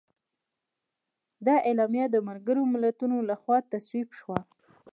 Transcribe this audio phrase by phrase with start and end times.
[1.45, 4.39] دا اعلامیه د ملګرو ملتونو لخوا تصویب شوه.